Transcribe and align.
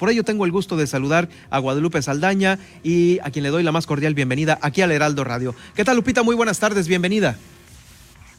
Por 0.00 0.08
ello 0.08 0.24
tengo 0.24 0.46
el 0.46 0.50
gusto 0.50 0.78
de 0.78 0.86
saludar 0.86 1.28
a 1.50 1.58
Guadalupe 1.58 2.00
Saldaña 2.00 2.58
y 2.82 3.18
a 3.22 3.30
quien 3.30 3.42
le 3.42 3.50
doy 3.50 3.62
la 3.62 3.70
más 3.70 3.86
cordial 3.86 4.14
bienvenida 4.14 4.58
aquí 4.62 4.80
al 4.80 4.92
Heraldo 4.92 5.24
Radio. 5.24 5.54
¿Qué 5.74 5.84
tal 5.84 5.96
Lupita? 5.96 6.22
Muy 6.22 6.34
buenas 6.34 6.58
tardes, 6.58 6.88
bienvenida. 6.88 7.36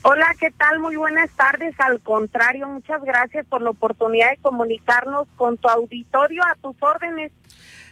Hola, 0.04 0.36
¿qué 0.40 0.50
tal? 0.52 0.80
Muy 0.80 0.96
buenas 0.96 1.30
tardes. 1.32 1.76
Al 1.80 2.00
contrario, 2.02 2.68
muchas 2.68 3.04
gracias 3.04 3.46
por 3.46 3.62
la 3.62 3.70
oportunidad 3.70 4.32
de 4.32 4.38
comunicarnos 4.38 5.28
con 5.36 5.58
tu 5.58 5.70
auditorio 5.70 6.42
a 6.44 6.56
tus 6.56 6.76
órdenes. 6.82 7.32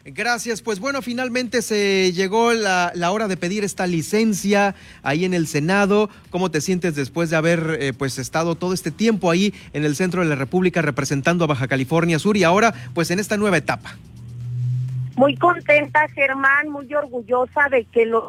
Gracias. 0.05 0.63
Pues 0.63 0.79
bueno, 0.79 1.03
finalmente 1.03 1.61
se 1.61 2.11
llegó 2.13 2.53
la, 2.53 2.91
hora 3.11 3.27
de 3.27 3.37
pedir 3.37 3.63
esta 3.63 3.85
licencia 3.85 4.73
ahí 5.03 5.23
en 5.23 5.35
el 5.35 5.45
Senado. 5.45 6.09
¿Cómo 6.31 6.49
te 6.49 6.61
sientes 6.61 6.95
después 6.95 7.29
de 7.29 7.35
haber 7.35 7.77
eh, 7.79 7.93
pues 7.93 8.17
estado 8.17 8.55
todo 8.55 8.73
este 8.73 8.89
tiempo 8.89 9.29
ahí 9.29 9.53
en 9.73 9.85
el 9.85 9.95
centro 9.95 10.21
de 10.21 10.29
la 10.29 10.35
República 10.35 10.81
representando 10.81 11.43
a 11.43 11.47
Baja 11.47 11.67
California 11.67 12.17
Sur 12.17 12.37
y 12.37 12.43
ahora 12.43 12.73
pues 12.95 13.11
en 13.11 13.19
esta 13.19 13.37
nueva 13.37 13.57
etapa? 13.57 13.97
Muy 15.15 15.35
contenta, 15.35 16.07
Germán, 16.15 16.69
muy 16.69 16.91
orgullosa 16.95 17.67
de 17.69 17.83
que 17.85 18.05
los 18.05 18.23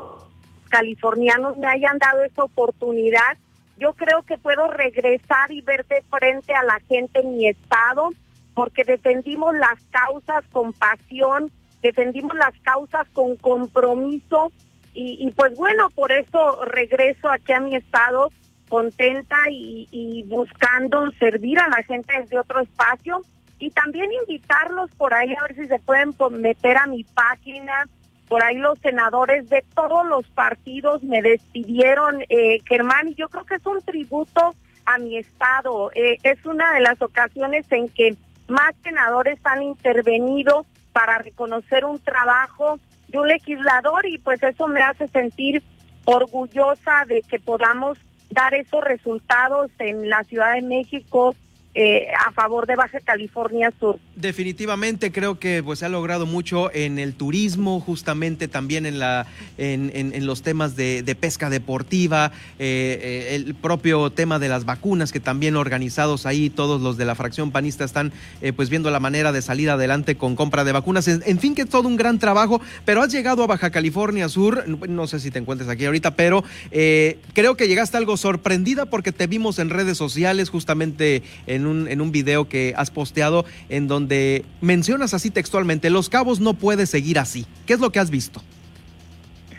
californianos 0.69 1.57
me 1.57 1.67
hayan 1.67 1.99
dado 1.99 2.25
esta 2.25 2.45
oportunidad. 2.45 3.39
Yo 3.81 3.95
creo 3.95 4.23
que 4.23 4.37
puedo 4.37 4.69
regresar 4.69 5.51
y 5.51 5.63
ver 5.63 5.87
de 5.87 6.03
frente 6.03 6.55
a 6.55 6.63
la 6.63 6.79
gente 6.87 7.21
en 7.21 7.39
mi 7.39 7.49
estado 7.49 8.11
porque 8.55 8.85
defendimos 8.85 9.55
las 9.55 9.83
causas 9.91 10.45
con 10.53 10.75
pasión, 10.75 11.51
defendimos 11.81 12.35
las 12.35 12.53
causas 12.61 13.09
con 13.15 13.37
compromiso 13.37 14.53
y, 14.93 15.31
pues 15.35 15.57
bueno, 15.57 15.89
por 15.91 16.13
eso 16.13 16.63
regreso 16.67 17.31
aquí 17.31 17.53
a 17.53 17.61
mi 17.61 17.75
estado 17.75 18.31
contenta 18.69 19.37
y, 19.49 20.25
buscando 20.27 21.11
servir 21.13 21.59
a 21.59 21.69
la 21.69 21.83
gente 21.85 22.21
desde 22.21 22.39
otro 22.39 22.61
espacio 22.61 23.23
y 23.59 23.71
también 23.71 24.11
invitarlos 24.13 24.91
por 24.99 25.15
ahí 25.15 25.33
a 25.35 25.43
ver 25.43 25.55
si 25.55 25.67
se 25.67 25.79
pueden 25.79 26.15
meter 26.33 26.77
a 26.77 26.87
mi 26.87 27.05
página. 27.05 27.87
Por 28.31 28.45
ahí 28.45 28.59
los 28.59 28.79
senadores 28.79 29.49
de 29.51 29.65
todos 29.75 30.07
los 30.07 30.25
partidos 30.29 31.03
me 31.03 31.21
despidieron, 31.21 32.23
eh, 32.29 32.61
Germán, 32.65 33.09
y 33.09 33.17
yo 33.17 33.29
creo 33.29 33.45
que 33.45 33.57
es 33.57 33.67
un 33.67 33.83
tributo 33.83 34.55
a 34.87 34.99
mi 34.99 35.17
estado. 35.17 35.91
Eh, 35.97 36.17
es 36.23 36.47
una 36.47 36.73
de 36.75 36.79
las 36.79 37.03
ocasiones 37.03 37.67
en 37.71 37.89
que 37.89 38.17
más 38.47 38.73
senadores 38.85 39.41
han 39.43 39.65
intervenido 39.65 40.65
para 40.93 41.19
reconocer 41.19 41.85
un 41.85 41.99
trabajo 41.99 42.79
de 43.09 43.19
un 43.19 43.27
legislador 43.27 44.07
y 44.07 44.19
pues 44.19 44.41
eso 44.45 44.69
me 44.69 44.81
hace 44.81 45.09
sentir 45.09 45.65
orgullosa 46.05 47.05
de 47.09 47.23
que 47.23 47.41
podamos 47.41 47.99
dar 48.31 48.55
esos 48.55 48.85
resultados 48.85 49.73
en 49.81 50.09
la 50.09 50.23
Ciudad 50.23 50.55
de 50.55 50.63
México 50.63 51.35
eh, 51.73 52.09
a 52.27 52.33
favor 52.33 52.67
de 52.67 52.75
Baja 52.75 52.99
California 52.99 53.73
Sur. 53.79 54.01
Definitivamente 54.17 55.13
creo 55.13 55.39
que 55.39 55.63
pues 55.63 55.79
se 55.79 55.87
ha 55.87 55.89
logrado 55.89 56.27
mucho 56.27 56.69
en 56.75 56.99
el 56.99 57.15
turismo, 57.15 57.79
justamente 57.79 58.49
también 58.49 58.87
en 58.87 58.99
la 58.99 59.29
en, 59.57 59.93
en, 59.95 60.27
los 60.27 60.43
temas 60.43 60.75
de, 60.75 61.17
pesca 61.21 61.49
deportiva, 61.49 62.33
eh, 62.59 62.99
eh, 63.31 63.37
el 63.37 63.55
propio 63.55 64.11
tema 64.11 64.41
de 64.41 64.49
las 64.49 64.65
vacunas 64.65 65.13
que 65.13 65.21
también 65.21 65.55
organizados 65.55 66.27
ahí 66.27 66.51
todos 66.51 66.81
los 66.81 66.97
de 66.97 67.05
la 67.05 67.15
fracción 67.15 67.53
panista 67.53 67.85
están 67.85 68.13
pues 68.57 68.69
viendo 68.69 68.91
la 68.91 68.99
manera 68.99 69.31
de 69.31 69.41
salir 69.41 69.71
adelante 69.71 70.17
con 70.17 70.35
compra 70.35 70.65
de 70.65 70.73
vacunas. 70.73 71.07
En, 71.07 71.39
fin 71.39 71.55
que 71.55 71.63
es 71.63 71.69
todo 71.69 71.87
un 71.87 71.97
gran 71.97 72.19
trabajo, 72.19 72.61
pero 72.85 73.01
has 73.01 73.13
llegado 73.13 73.45
a 73.45 73.47
Baja 73.47 73.71
California 73.71 74.29
Sur, 74.29 74.67
no 74.67 75.07
sé 75.07 75.21
si 75.21 75.31
te 75.31 75.39
encuentres 75.39 75.71
aquí 75.71 75.85
ahorita, 75.85 76.17
pero 76.17 76.43
creo 76.71 77.57
que 77.57 77.69
llegaste 77.69 77.97
algo 77.97 78.17
sorprendida 78.17 78.87
porque 78.87 79.13
te 79.13 79.29
vimos 79.29 79.61
en 79.61 79.71
redes 79.71 79.97
sociales 79.97 80.51
justamente 80.51 81.23
en 81.47 81.60
en 81.61 81.67
un, 81.67 81.89
en 81.89 82.01
un 82.01 82.11
video 82.11 82.49
que 82.49 82.75
has 82.77 82.91
posteado 82.91 83.45
en 83.69 83.87
donde 83.87 84.45
mencionas 84.61 85.15
así 85.15 85.31
textualmente, 85.31 85.91
Los 85.91 86.09
Cabos 86.09 86.41
no 86.41 86.55
puede 86.55 86.87
seguir 86.87 87.19
así. 87.19 87.47
¿Qué 87.67 87.75
es 87.75 87.81
lo 87.81 87.91
que 87.91 88.01
has 88.01 88.11
visto? 88.11 88.43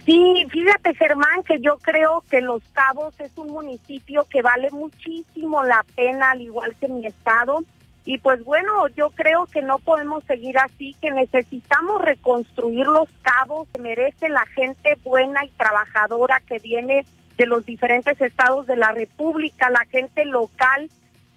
Sí, 0.05 0.45
fíjate 0.49 0.95
Germán 0.95 1.43
que 1.43 1.59
yo 1.59 1.77
creo 1.77 2.23
que 2.29 2.41
Los 2.41 2.63
Cabos 2.73 3.13
es 3.19 3.31
un 3.37 3.47
municipio 3.47 4.25
que 4.29 4.41
vale 4.41 4.71
muchísimo 4.71 5.63
la 5.63 5.85
pena, 5.95 6.31
al 6.31 6.41
igual 6.41 6.75
que 6.79 6.87
mi 6.87 7.05
estado. 7.05 7.63
Y 8.03 8.17
pues 8.17 8.43
bueno, 8.43 8.87
yo 8.89 9.11
creo 9.11 9.45
que 9.45 9.61
no 9.61 9.77
podemos 9.77 10.23
seguir 10.23 10.57
así, 10.57 10.95
que 10.99 11.11
necesitamos 11.11 12.01
reconstruir 12.01 12.87
Los 12.87 13.09
Cabos, 13.21 13.67
que 13.71 13.79
merece 13.79 14.27
la 14.29 14.45
gente 14.47 14.97
buena 15.03 15.45
y 15.45 15.49
trabajadora 15.49 16.41
que 16.47 16.57
viene 16.57 17.05
de 17.37 17.45
los 17.45 17.63
diferentes 17.65 18.19
estados 18.19 18.65
de 18.65 18.77
la 18.77 18.91
República, 18.91 19.69
la 19.69 19.85
gente 19.85 20.25
local 20.25 20.89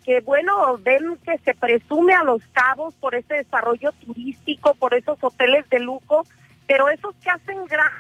que 0.05 0.21
bueno, 0.21 0.79
ven 0.79 1.17
que 1.25 1.39
se 1.39 1.55
presume 1.55 2.15
a 2.15 2.25
los 2.25 2.43
cabos 2.53 2.95
por 2.97 3.15
ese 3.15 3.35
desarrollo 3.35 3.93
turístico, 3.93 4.75
por 4.75 4.95
esos 4.95 5.19
hoteles 5.23 5.69
de 5.71 5.81
lujo, 5.81 6.27
pero 6.67 6.89
esos 6.89 7.15
que 7.17 7.31
hacen 7.31 7.65
grandes 7.67 7.95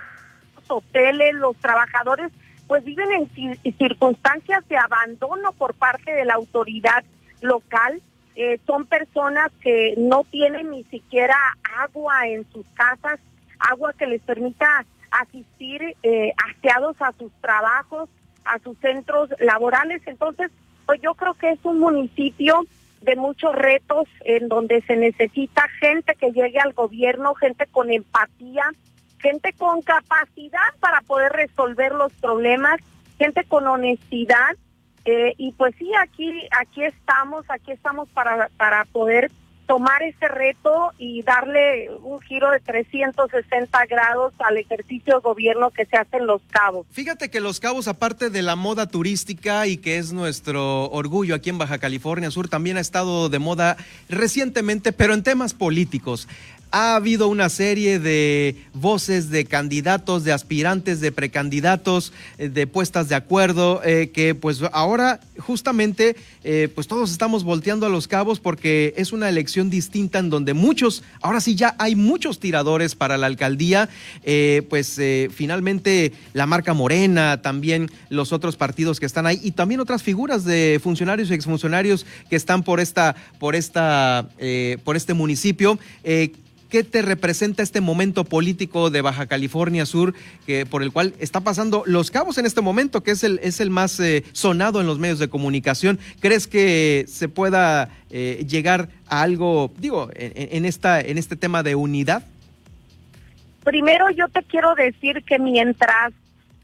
hoteles, 0.68 1.34
los 1.34 1.56
trabajadores, 1.56 2.30
pues 2.66 2.84
viven 2.84 3.08
en 3.12 3.74
circunstancias 3.78 4.66
de 4.68 4.76
abandono 4.76 5.52
por 5.52 5.74
parte 5.74 6.12
de 6.12 6.24
la 6.24 6.34
autoridad 6.34 7.04
local. 7.40 8.00
Eh, 8.36 8.58
son 8.66 8.86
personas 8.86 9.52
que 9.60 9.94
no 9.96 10.24
tienen 10.24 10.70
ni 10.70 10.84
siquiera 10.84 11.36
agua 11.78 12.26
en 12.26 12.50
sus 12.52 12.66
casas, 12.70 13.20
agua 13.58 13.92
que 13.92 14.06
les 14.06 14.20
permita 14.22 14.84
asistir 15.10 15.96
eh, 16.02 16.32
aseados 16.50 16.96
a 17.00 17.12
sus 17.12 17.32
trabajos, 17.40 18.08
a 18.44 18.58
sus 18.58 18.76
centros 18.78 19.30
laborales. 19.38 20.02
Entonces, 20.06 20.50
yo 21.00 21.14
creo 21.14 21.34
que 21.34 21.50
es 21.50 21.58
un 21.64 21.80
municipio 21.80 22.66
de 23.02 23.16
muchos 23.16 23.54
retos 23.54 24.08
en 24.24 24.48
donde 24.48 24.82
se 24.82 24.96
necesita 24.96 25.68
gente 25.80 26.14
que 26.14 26.32
llegue 26.32 26.58
al 26.58 26.72
gobierno, 26.72 27.34
gente 27.34 27.66
con 27.66 27.90
empatía, 27.90 28.64
gente 29.18 29.52
con 29.52 29.82
capacidad 29.82 30.74
para 30.80 31.00
poder 31.02 31.32
resolver 31.32 31.92
los 31.92 32.12
problemas, 32.14 32.80
gente 33.18 33.44
con 33.44 33.66
honestidad. 33.66 34.56
Eh, 35.04 35.34
y 35.36 35.52
pues 35.52 35.74
sí, 35.78 35.90
aquí, 36.00 36.32
aquí 36.58 36.82
estamos, 36.82 37.44
aquí 37.50 37.72
estamos 37.72 38.08
para, 38.10 38.48
para 38.56 38.86
poder 38.86 39.30
tomar 39.66 40.02
ese 40.02 40.28
reto 40.28 40.92
y 40.98 41.22
darle 41.22 41.90
un 42.02 42.20
giro 42.20 42.50
de 42.50 42.60
360 42.60 43.86
grados 43.86 44.32
al 44.38 44.58
ejercicio 44.58 45.14
de 45.14 45.20
gobierno 45.20 45.70
que 45.70 45.86
se 45.86 45.96
hace 45.96 46.18
en 46.18 46.26
Los 46.26 46.42
Cabos. 46.50 46.86
Fíjate 46.90 47.30
que 47.30 47.40
Los 47.40 47.60
Cabos, 47.60 47.88
aparte 47.88 48.30
de 48.30 48.42
la 48.42 48.56
moda 48.56 48.86
turística 48.86 49.66
y 49.66 49.78
que 49.78 49.98
es 49.98 50.12
nuestro 50.12 50.90
orgullo 50.90 51.34
aquí 51.34 51.50
en 51.50 51.58
Baja 51.58 51.78
California 51.78 52.30
Sur, 52.30 52.48
también 52.48 52.76
ha 52.76 52.80
estado 52.80 53.28
de 53.28 53.38
moda 53.38 53.76
recientemente, 54.08 54.92
pero 54.92 55.14
en 55.14 55.22
temas 55.22 55.54
políticos 55.54 56.28
ha 56.74 56.96
habido 56.96 57.28
una 57.28 57.50
serie 57.50 58.00
de 58.00 58.56
voces 58.72 59.30
de 59.30 59.44
candidatos, 59.44 60.24
de 60.24 60.32
aspirantes, 60.32 61.00
de 61.00 61.12
precandidatos, 61.12 62.12
eh, 62.36 62.48
de 62.48 62.66
puestas 62.66 63.08
de 63.08 63.14
acuerdo, 63.14 63.80
eh, 63.84 64.10
que 64.12 64.34
pues 64.34 64.60
ahora 64.72 65.20
justamente 65.38 66.16
eh, 66.42 66.68
pues 66.74 66.88
todos 66.88 67.12
estamos 67.12 67.44
volteando 67.44 67.86
a 67.86 67.88
los 67.88 68.08
cabos 68.08 68.40
porque 68.40 68.92
es 68.96 69.12
una 69.12 69.28
elección 69.28 69.70
distinta 69.70 70.18
en 70.18 70.30
donde 70.30 70.52
muchos, 70.52 71.04
ahora 71.22 71.40
sí 71.40 71.54
ya 71.54 71.76
hay 71.78 71.94
muchos 71.94 72.40
tiradores 72.40 72.96
para 72.96 73.18
la 73.18 73.28
alcaldía, 73.28 73.88
pues 74.68 75.00
finalmente 75.32 76.12
la 76.32 76.46
marca 76.46 76.74
Morena, 76.74 77.40
también 77.40 77.88
los 78.08 78.32
otros 78.32 78.56
partidos 78.56 78.98
que 78.98 79.06
están 79.06 79.26
ahí 79.26 79.38
y 79.44 79.52
también 79.52 79.78
otras 79.78 80.02
figuras 80.02 80.44
de 80.44 80.80
funcionarios 80.82 81.30
y 81.30 81.34
exfuncionarios 81.34 82.04
que 82.28 82.34
están 82.34 82.64
por 82.64 82.80
esta, 82.80 83.14
por 83.38 83.54
esta, 83.54 84.28
por 84.82 84.96
este 84.96 85.14
municipio. 85.14 85.78
¿Qué 86.74 86.82
te 86.82 87.02
representa 87.02 87.62
este 87.62 87.80
momento 87.80 88.24
político 88.24 88.90
de 88.90 89.00
Baja 89.00 89.26
California 89.26 89.86
Sur 89.86 90.12
que, 90.44 90.66
por 90.66 90.82
el 90.82 90.90
cual 90.90 91.14
está 91.20 91.40
pasando 91.40 91.84
Los 91.86 92.10
Cabos 92.10 92.36
en 92.36 92.46
este 92.46 92.62
momento, 92.62 93.04
que 93.04 93.12
es 93.12 93.22
el, 93.22 93.38
es 93.44 93.60
el 93.60 93.70
más 93.70 94.00
eh, 94.00 94.24
sonado 94.32 94.80
en 94.80 94.88
los 94.88 94.98
medios 94.98 95.20
de 95.20 95.28
comunicación? 95.28 96.00
¿Crees 96.18 96.48
que 96.48 97.04
se 97.06 97.28
pueda 97.28 97.90
eh, 98.10 98.44
llegar 98.48 98.88
a 99.06 99.22
algo, 99.22 99.72
digo, 99.78 100.10
en, 100.16 100.64
esta, 100.64 101.00
en 101.00 101.16
este 101.16 101.36
tema 101.36 101.62
de 101.62 101.76
unidad? 101.76 102.24
Primero 103.62 104.10
yo 104.10 104.28
te 104.28 104.42
quiero 104.42 104.74
decir 104.74 105.22
que 105.22 105.38
mientras 105.38 106.12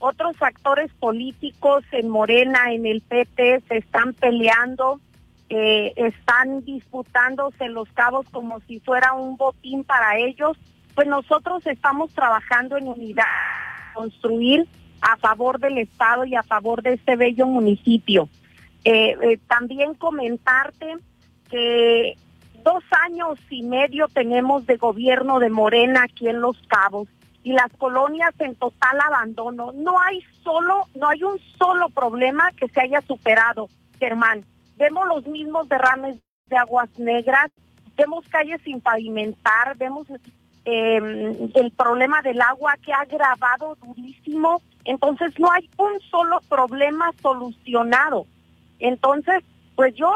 otros 0.00 0.34
actores 0.40 0.90
políticos 0.98 1.84
en 1.92 2.08
Morena, 2.08 2.72
en 2.72 2.84
el 2.84 3.00
PT, 3.00 3.62
se 3.68 3.76
están 3.76 4.14
peleando 4.14 4.98
eh, 5.52 5.92
están 5.96 6.64
disputándose 6.64 7.68
los 7.68 7.88
cabos 7.90 8.24
como 8.30 8.60
si 8.60 8.78
fuera 8.78 9.14
un 9.14 9.36
botín 9.36 9.82
para 9.82 10.16
ellos, 10.16 10.56
pues 10.94 11.08
nosotros 11.08 11.66
estamos 11.66 12.12
trabajando 12.12 12.76
en 12.76 12.86
unidad, 12.86 13.24
construir 13.92 14.68
a 15.00 15.16
favor 15.16 15.58
del 15.58 15.78
Estado 15.78 16.24
y 16.24 16.36
a 16.36 16.44
favor 16.44 16.82
de 16.82 16.92
este 16.92 17.16
bello 17.16 17.46
municipio. 17.46 18.28
Eh, 18.84 19.16
eh, 19.20 19.38
también 19.48 19.94
comentarte 19.94 20.98
que 21.50 22.16
dos 22.62 22.84
años 23.06 23.36
y 23.50 23.64
medio 23.64 24.06
tenemos 24.06 24.66
de 24.66 24.76
gobierno 24.76 25.40
de 25.40 25.50
Morena 25.50 26.04
aquí 26.04 26.28
en 26.28 26.40
Los 26.40 26.58
Cabos 26.68 27.08
y 27.42 27.54
las 27.54 27.72
colonias 27.76 28.34
en 28.38 28.54
total 28.54 29.00
abandono. 29.00 29.72
No 29.72 29.98
hay 30.00 30.22
solo, 30.44 30.86
no 30.94 31.08
hay 31.08 31.24
un 31.24 31.40
solo 31.58 31.88
problema 31.88 32.52
que 32.52 32.68
se 32.68 32.82
haya 32.82 33.00
superado, 33.00 33.68
Germán 33.98 34.44
vemos 34.80 35.06
los 35.06 35.26
mismos 35.26 35.68
derrames 35.68 36.16
de 36.46 36.56
aguas 36.56 36.88
negras, 36.98 37.50
vemos 37.96 38.26
calles 38.28 38.60
sin 38.64 38.80
pavimentar, 38.80 39.76
vemos 39.76 40.06
eh, 40.64 41.50
el 41.54 41.70
problema 41.72 42.22
del 42.22 42.40
agua 42.40 42.74
que 42.82 42.92
ha 42.92 43.00
agravado 43.00 43.76
durísimo, 43.76 44.62
entonces 44.84 45.38
no 45.38 45.52
hay 45.52 45.68
un 45.76 46.00
solo 46.10 46.40
problema 46.48 47.12
solucionado. 47.20 48.26
Entonces, 48.78 49.44
pues 49.76 49.94
yo 49.94 50.14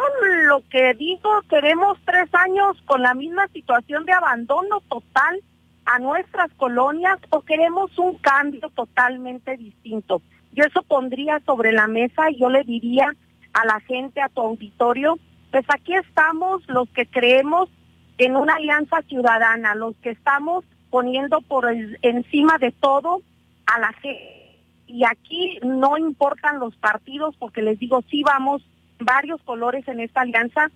lo 0.49 0.63
que 0.71 0.95
digo, 0.95 1.43
queremos 1.49 1.99
tres 2.07 2.35
años 2.35 2.81
con 2.87 3.03
la 3.03 3.13
misma 3.13 3.47
situación 3.49 4.07
de 4.07 4.13
abandono 4.13 4.81
total 4.89 5.41
a 5.85 5.99
nuestras 5.99 6.51
colonias 6.55 7.19
o 7.29 7.43
queremos 7.43 7.99
un 7.99 8.17
cambio 8.17 8.71
totalmente 8.71 9.59
distinto. 9.59 10.23
Yo 10.53 10.65
eso 10.65 10.83
pondría 10.83 11.41
sobre 11.41 11.73
la 11.73 11.87
mesa 11.87 12.31
y 12.31 12.39
yo 12.39 12.49
le 12.49 12.63
diría 12.65 13.15
a 13.55 13.65
la 13.65 13.81
gente, 13.81 14.21
a 14.21 14.29
tu 14.29 14.41
auditorio, 14.43 15.19
pues 15.51 15.65
aquí 15.69 15.95
estamos 15.95 16.63
los 16.69 16.89
que 16.91 17.07
creemos 17.07 17.71
en 18.19 18.37
una 18.37 18.57
alianza 18.57 19.03
ciudadana, 19.09 19.75
los 19.75 19.97
que 19.97 20.11
estamos 20.11 20.65
poniendo 20.91 21.41
por 21.41 21.67
encima 22.03 22.59
de 22.59 22.73
todo 22.73 23.23
a 23.67 23.79
la 23.79 23.93
gente. 23.95 24.61
Y 24.87 25.05
aquí 25.05 25.59
no 25.65 25.97
importan 25.97 26.61
los 26.61 26.77
partidos, 26.77 27.35
porque 27.39 27.63
les 27.63 27.79
digo, 27.79 28.03
sí 28.11 28.23
vamos 28.23 28.63
varios 29.01 29.41
colores 29.43 29.87
en 29.89 30.01
esta 30.01 30.21
alianza, 30.21 30.71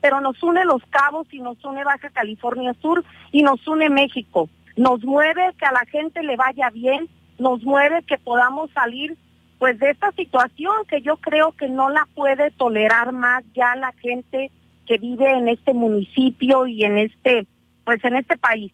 pero 0.00 0.20
nos 0.20 0.42
une 0.42 0.64
Los 0.64 0.82
Cabos 0.90 1.26
y 1.32 1.40
nos 1.40 1.62
une 1.64 1.84
Baja 1.84 2.10
California 2.10 2.74
Sur 2.82 3.04
y 3.32 3.42
nos 3.42 3.66
une 3.66 3.88
México. 3.88 4.48
Nos 4.76 5.02
mueve 5.04 5.54
que 5.58 5.64
a 5.64 5.72
la 5.72 5.86
gente 5.86 6.22
le 6.22 6.36
vaya 6.36 6.68
bien, 6.70 7.08
nos 7.38 7.62
mueve 7.62 8.02
que 8.02 8.18
podamos 8.18 8.70
salir 8.72 9.16
pues 9.58 9.78
de 9.78 9.90
esta 9.90 10.12
situación 10.12 10.72
que 10.88 11.00
yo 11.02 11.16
creo 11.16 11.52
que 11.52 11.68
no 11.68 11.88
la 11.90 12.06
puede 12.14 12.50
tolerar 12.52 13.12
más 13.12 13.44
ya 13.54 13.74
la 13.76 13.92
gente 13.92 14.50
que 14.86 14.98
vive 14.98 15.30
en 15.30 15.48
este 15.48 15.74
municipio 15.74 16.66
y 16.66 16.84
en 16.84 16.98
este 16.98 17.46
pues 17.84 18.04
en 18.04 18.16
este 18.16 18.36
país. 18.36 18.72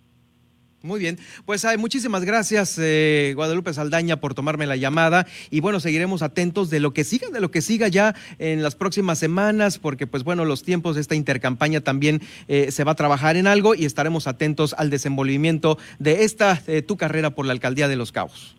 Muy 0.82 0.98
bien, 0.98 1.16
pues 1.44 1.64
hay 1.64 1.78
muchísimas 1.78 2.24
gracias 2.24 2.76
eh, 2.80 3.34
Guadalupe 3.36 3.72
Saldaña 3.72 4.16
por 4.16 4.34
tomarme 4.34 4.66
la 4.66 4.74
llamada 4.74 5.28
y 5.48 5.60
bueno, 5.60 5.78
seguiremos 5.78 6.22
atentos 6.22 6.70
de 6.70 6.80
lo 6.80 6.92
que 6.92 7.04
siga, 7.04 7.28
de 7.30 7.40
lo 7.40 7.52
que 7.52 7.62
siga 7.62 7.86
ya 7.86 8.16
en 8.40 8.64
las 8.64 8.74
próximas 8.74 9.20
semanas, 9.20 9.78
porque 9.78 10.08
pues 10.08 10.24
bueno, 10.24 10.44
los 10.44 10.64
tiempos 10.64 10.96
de 10.96 11.02
esta 11.02 11.14
intercampaña 11.14 11.82
también 11.82 12.20
eh, 12.48 12.72
se 12.72 12.82
va 12.82 12.92
a 12.92 12.96
trabajar 12.96 13.36
en 13.36 13.46
algo 13.46 13.76
y 13.76 13.84
estaremos 13.84 14.26
atentos 14.26 14.74
al 14.76 14.90
desenvolvimiento 14.90 15.78
de 16.00 16.24
esta, 16.24 16.60
eh, 16.66 16.82
tu 16.82 16.96
carrera 16.96 17.30
por 17.30 17.46
la 17.46 17.52
alcaldía 17.52 17.86
de 17.86 17.94
Los 17.94 18.10
Cabos. 18.10 18.56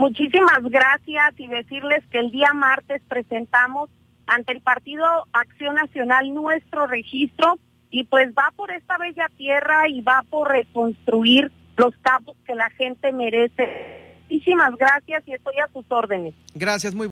Muchísimas 0.00 0.62
gracias 0.62 1.34
y 1.36 1.46
decirles 1.46 2.02
que 2.10 2.20
el 2.20 2.30
día 2.30 2.54
martes 2.54 3.02
presentamos 3.06 3.90
ante 4.26 4.52
el 4.52 4.62
Partido 4.62 5.04
Acción 5.34 5.74
Nacional 5.74 6.32
nuestro 6.32 6.86
registro 6.86 7.58
y 7.90 8.04
pues 8.04 8.30
va 8.30 8.50
por 8.56 8.70
esta 8.70 8.96
bella 8.96 9.28
tierra 9.36 9.90
y 9.90 10.00
va 10.00 10.24
por 10.30 10.48
reconstruir 10.48 11.52
los 11.76 11.94
campos 12.00 12.34
que 12.46 12.54
la 12.54 12.70
gente 12.70 13.12
merece. 13.12 14.16
Muchísimas 14.30 14.74
gracias 14.76 15.22
y 15.26 15.34
estoy 15.34 15.56
a 15.58 15.70
sus 15.70 15.84
órdenes. 15.90 16.32
Gracias, 16.54 16.94
muy 16.94 17.08